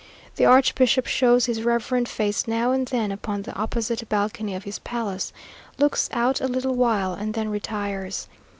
The 0.37 0.47
archbishop 0.47 1.05
shows 1.05 1.45
his 1.45 1.61
reverend 1.61 2.09
face 2.09 2.47
now 2.47 2.71
and 2.71 2.87
then 2.87 3.11
upon 3.11 3.43
the 3.43 3.53
opposite 3.53 4.09
balcony 4.09 4.55
of 4.55 4.63
his 4.63 4.79
palace, 4.79 5.31
looks 5.77 6.09
out 6.11 6.41
a 6.41 6.47
little 6.47 6.73
while, 6.73 7.13
and 7.13 7.35
then 7.35 7.49
retires. 7.49 8.27